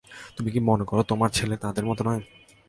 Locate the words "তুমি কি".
0.37-0.59